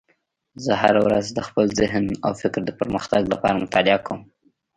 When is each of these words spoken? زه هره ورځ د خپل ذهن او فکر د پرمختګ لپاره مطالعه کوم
زه 0.63 0.71
هره 0.81 0.99
ورځ 1.07 1.25
د 1.31 1.39
خپل 1.47 1.65
ذهن 1.79 2.05
او 2.25 2.31
فکر 2.41 2.61
د 2.65 2.71
پرمختګ 2.79 3.21
لپاره 3.33 3.61
مطالعه 3.65 3.99
کوم 4.07 4.21